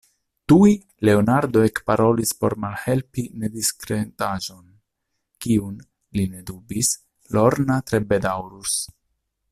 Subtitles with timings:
[0.51, 0.69] Tuj
[1.07, 4.65] Leonardo ekparolis por malhelpi nediskretaĵon,
[5.47, 5.79] kiun,
[6.21, 6.93] li ne dubis,
[7.37, 8.81] Lorna tre bedaŭrus: